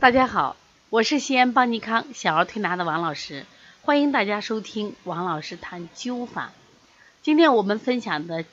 [0.00, 0.56] 大家好，
[0.88, 3.44] 我是西安邦尼康小儿推拿的王老师，
[3.82, 6.52] 欢迎大家收听王老师谈灸法。
[7.20, 8.46] 今天我们分享的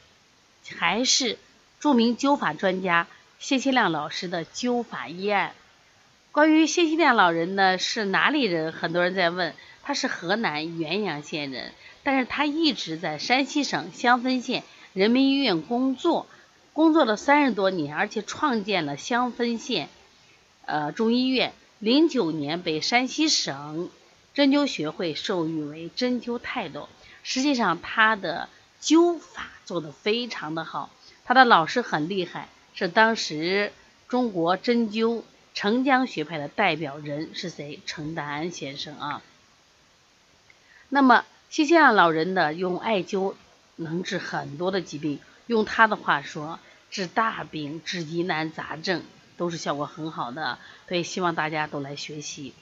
[0.78, 1.40] 还是
[1.80, 3.08] 著名灸法专家
[3.40, 5.54] 谢希亮老师的灸法医案。
[6.34, 8.74] 关于谢希亮老人呢是哪里人？
[8.74, 11.72] 很多人在问，他是河南原阳县人，
[12.04, 16.28] 但是他一直在山西省襄汾县人民医院工作，
[16.74, 19.88] 工作了三十多年，而且创建了襄汾县。
[20.68, 23.90] 呃，中医院零九年被山西省
[24.34, 26.90] 针灸学会授予为针灸泰斗。
[27.24, 28.50] 实际上，他的
[28.82, 30.90] 灸法做得非常的好，
[31.24, 33.72] 他的老师很厉害，是当时
[34.10, 37.80] 中国针灸澄江学派的代表人是谁？
[37.86, 39.22] 陈丹安先生啊。
[40.90, 43.36] 那么，西西亚老人呢，用艾灸
[43.78, 46.60] 能治很多的疾病，用他的话说，
[46.92, 49.02] 治大病，治疑难杂症。
[49.38, 52.54] 都是效果很好的，所以希望大家都来学习。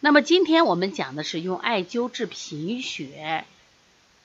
[0.00, 3.44] 那么今天我们讲的是用艾灸治贫血。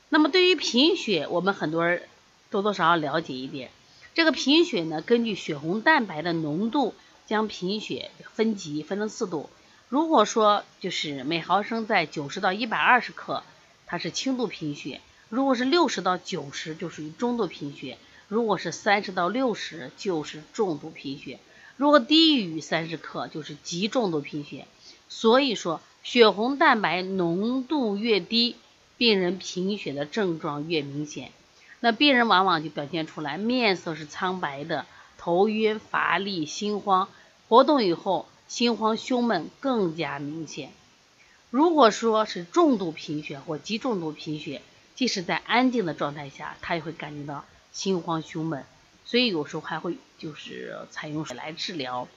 [0.10, 2.04] 那么对于贫血，我们很多人
[2.50, 3.72] 多多少少了解一点。
[4.14, 6.94] 这个贫血呢，根据血红蛋白的浓度，
[7.26, 9.50] 将贫血分级分成四度。
[9.90, 13.44] 如果说就是每毫升在九十到一百二十克，
[13.86, 17.98] 它是轻度贫血；如果是六十到九十，就属于中度贫血；
[18.30, 21.40] 如果是三十到六十，就是重度贫血。
[21.78, 24.66] 如果低于三十克，就是极重度贫血。
[25.10, 28.56] 所以说，血红蛋白浓度越低，
[28.98, 31.32] 病人贫血的症状越明显。
[31.80, 34.86] 那病人往往就表现出来面色是苍白的，
[35.18, 37.10] 头晕、乏力、心慌，
[37.48, 40.72] 活动以后心慌、胸闷更加明显。
[41.50, 44.62] 如果说是重度贫血或极重度贫血，
[44.96, 48.66] 即使在安静的状态下，他也会感觉到心慌、胸闷。
[49.06, 52.08] 所以有时候还会就是采用水来治疗。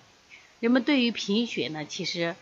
[0.60, 2.34] 人们对于贫血呢，其实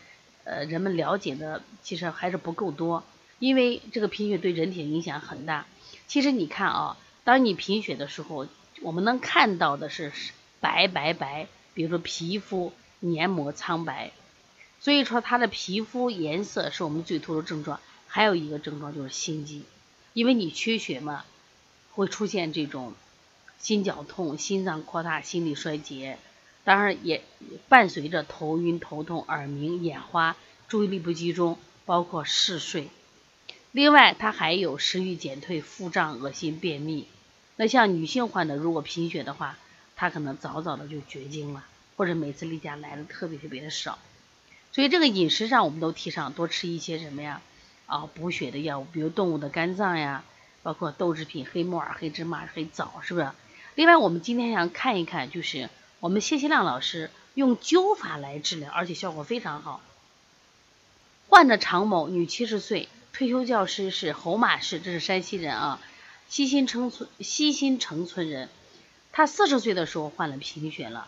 [0.43, 3.03] 呃人们了解的其实还是不够多，
[3.39, 5.67] 因为这个贫血对人体影响很大。
[6.07, 8.47] 其实你看啊，当你贫血的时候，
[8.81, 10.11] 我们能看到的是
[10.59, 14.11] 白白白，比如说皮肤黏膜苍白。
[14.79, 17.79] 所以说它的皮肤颜色是我们最突出症状。
[18.07, 19.63] 还有一个症状就是心悸，
[20.13, 21.25] 因为你缺血嘛，
[21.91, 22.93] 会出现这种。
[23.59, 26.17] 心绞痛、心脏扩大、心力衰竭，
[26.63, 27.23] 当然也
[27.69, 30.35] 伴随着头晕、头痛、耳鸣、眼花、
[30.67, 32.89] 注意力不集中，包括嗜睡。
[33.71, 37.07] 另外，它还有食欲减退、腹胀、恶心、便秘。
[37.55, 39.57] 那像女性患者如果贫血的话，
[39.95, 41.65] 她可能早早的就绝经了，
[41.95, 43.99] 或者每次例假来的特别特别的少。
[44.71, 47.41] 所以，这个饮食上我们都提倡多吃一些什么呀？
[47.87, 50.23] 啊，补血的药物，比如动物的肝脏呀，
[50.61, 53.31] 包括豆制品、黑木耳、黑芝麻、黑枣，是不是？
[53.77, 59.81] 另外，我们今天想看一看，就是我们谢希亮老师用灸法来治疗，而且效果非常好。
[61.29, 65.79] 患者常某，女，七十岁，退休教师，是侯马市，这是山西人啊，
[66.27, 68.49] 西新城村西新城村人。
[69.11, 71.07] 他四十岁的时候患了贫血了，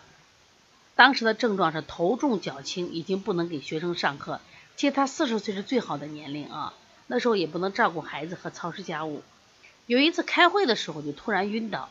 [0.95, 4.41] 当时的症状是头重脚轻，已经不能给学生上课。
[4.77, 6.75] 其实他四十岁是最好的年龄啊，
[7.07, 9.23] 那时候也不能照顾孩子和操持家务。
[9.87, 11.89] 有一次开会的时候，就突然晕倒。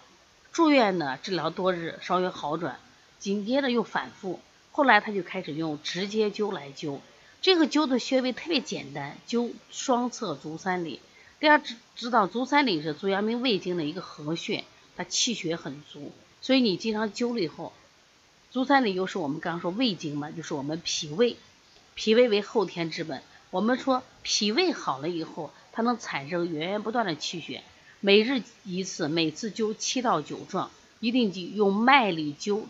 [0.59, 2.81] 住院呢，治疗多日，稍微好转，
[3.21, 4.41] 紧接着又反复。
[4.73, 6.99] 后来他就开始用直接灸来灸，
[7.41, 10.99] 这个灸的穴位特别简单，灸双侧足三里。
[11.39, 14.65] 大家知知道，足三里是足阳明胃经的一个合穴，
[14.97, 16.11] 它气血很足，
[16.43, 17.73] 所以你经常灸了以后，
[18.51, 21.37] 足三里又是我们刚说胃经嘛，就是我们脾胃，
[21.95, 23.23] 脾胃为后天之本。
[23.53, 27.63] 我们说脾胃好了以后，它能产生源源不断的气血。
[28.01, 30.71] 每日一次，每次灸七到九壮，
[31.01, 32.63] 一定记用麦粒灸，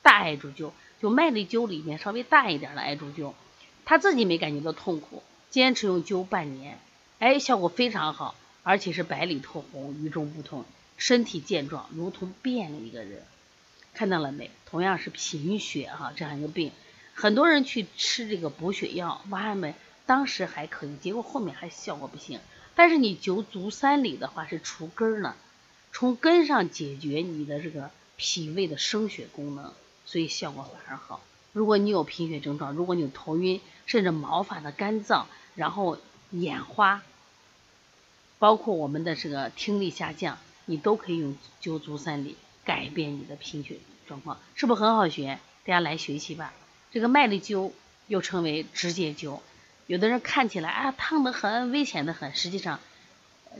[0.00, 3.34] 大艾柱灸，就麦粒灸里面稍微大一点的艾柱灸，
[3.84, 6.78] 他自己没感觉到痛苦，坚持用灸半年，
[7.18, 10.64] 哎，效果非常好，而且是白里透红，与众不同，
[10.96, 13.24] 身体健壮，如同变了一个人。
[13.92, 14.50] 看到了没？
[14.64, 16.72] 同样是贫血哈，这样一个病，
[17.12, 19.74] 很多人去吃这个补血药，娃们
[20.06, 22.40] 当时还可以，结果后面还效果不行。
[22.74, 25.34] 但是你灸足三里的话是除根儿呢，
[25.92, 29.72] 从根上解决你的这个脾胃的生血功能，
[30.06, 31.20] 所以效果反而好。
[31.52, 35.24] 如果你有贫血症状，如果你有头晕，甚至毛发的干燥，
[35.54, 35.98] 然后
[36.30, 37.02] 眼花，
[38.38, 43.76] 包括我们的这个听力下降，你都可以用灸足三里改变你的贫血
[44.08, 45.38] 状况，是不是很好学？
[45.64, 46.54] 大家来学习吧。
[46.90, 47.72] 这个麦粒灸
[48.06, 49.40] 又称为直接灸。
[49.86, 52.80] 有的人看起来啊烫得很，危险的很，实际上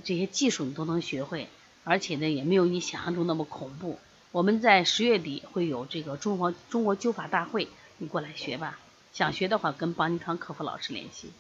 [0.04, 1.48] 这些技术你都能学会，
[1.84, 3.98] 而且呢也没有你想象中那么恐怖。
[4.30, 8.78] 我们在十月底会有这个中国中国灸法大会，你过来学吧。
[9.12, 11.30] 想学的话，跟邦尼康客服老师联系。